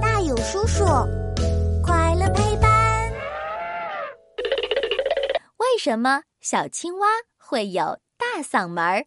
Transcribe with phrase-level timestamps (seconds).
[0.00, 0.84] 大有叔叔，
[1.82, 3.12] 快乐陪伴。
[5.58, 9.04] 为什么小青蛙会有大嗓门儿？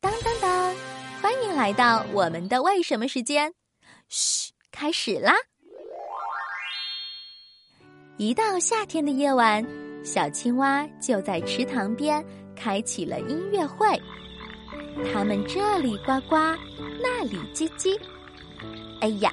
[0.00, 0.74] 当当当！
[1.20, 3.52] 欢迎来到我们的为什么时间。
[4.08, 5.34] 嘘，开始啦！
[8.16, 9.64] 一到夏天的夜晚，
[10.04, 12.24] 小青蛙就在池塘边
[12.54, 14.00] 开启了音乐会。
[15.12, 16.36] 它们这里呱呱，
[17.02, 17.98] 那里叽叽。
[19.00, 19.32] 哎呀，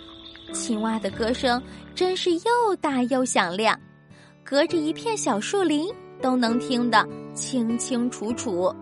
[0.54, 1.62] 青蛙的歌声
[1.96, 3.80] 真是又大又响亮，
[4.44, 8.74] 隔着一片小树林都能听得清清楚楚。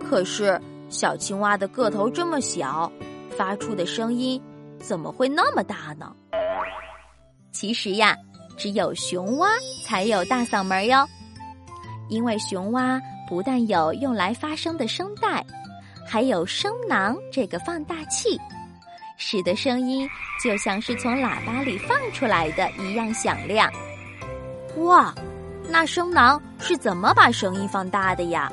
[0.00, 2.90] 可是，小青蛙的个头这么小，
[3.36, 4.40] 发出的声音
[4.78, 6.14] 怎么会那么大呢？
[7.52, 8.16] 其实呀，
[8.56, 9.48] 只有雄蛙
[9.84, 11.06] 才有大嗓门哟，
[12.08, 13.00] 因为雄蛙。
[13.28, 15.42] 不但有用来发声的声带，
[16.06, 18.38] 还有声囊这个放大器，
[19.24, 20.08] 使得声音
[20.42, 23.72] 就像是从喇叭里放出来的一样响亮。
[24.78, 25.14] 哇，
[25.68, 28.52] 那声囊是怎么把声音放大的呀？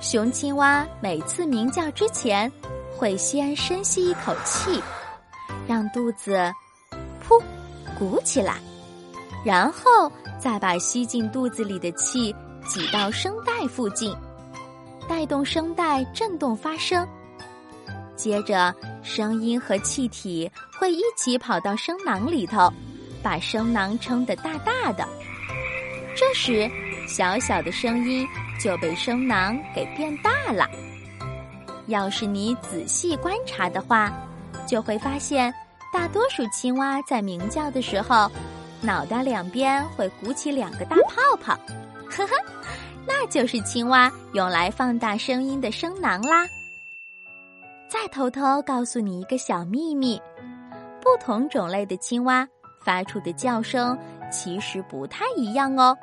[0.00, 2.50] 雄青蛙每次鸣叫之前，
[2.96, 4.82] 会先深吸一口气，
[5.68, 6.52] 让肚子
[7.24, 7.40] 噗
[7.96, 8.56] 鼓起来，
[9.44, 12.34] 然后再把吸进肚子里的气。
[12.64, 14.16] 挤到声带附近，
[15.08, 17.04] 带动声带振动发声。
[18.22, 22.72] 接着，声音和气体会一起跑到声囊里头，
[23.20, 25.04] 把声囊撑得大大的。
[26.14, 26.70] 这时，
[27.08, 28.24] 小小的声音
[28.60, 30.70] 就被声囊给变大了。
[31.88, 34.12] 要是你仔细观察的话，
[34.68, 35.52] 就会发现，
[35.92, 38.30] 大多数青蛙在鸣叫的时候，
[38.80, 41.58] 脑袋两边会鼓起两个大泡泡。
[42.08, 42.32] 呵呵，
[43.04, 46.46] 那就是青蛙用来放大声音的声囊啦。
[47.92, 50.18] 再偷偷告诉你一个小秘密：
[50.98, 52.48] 不同种类的青蛙
[52.82, 53.96] 发出的叫声
[54.30, 55.94] 其实不太一样哦。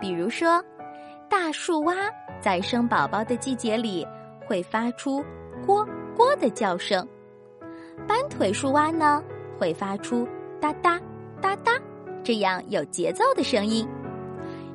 [0.00, 0.60] 比如说，
[1.30, 1.94] 大树蛙
[2.40, 4.04] 在生宝宝的季节里
[4.44, 5.24] 会发出
[5.64, 7.06] “咕咕”的叫声，
[8.08, 9.22] 斑腿树蛙呢
[9.56, 10.26] 会发出
[10.60, 11.00] “哒哒
[11.40, 11.78] 哒哒”
[12.24, 13.88] 这样有节奏的声音。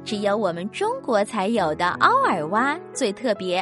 [0.06, 3.62] 只有我们中国才有的凹耳蛙最特别，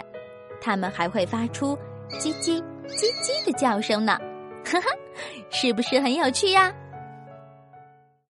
[0.62, 1.76] 它们还会发出
[2.10, 4.18] “叽叽叽叽”的叫声呢，
[4.66, 4.88] 哈哈，
[5.50, 6.74] 是不是很有趣呀？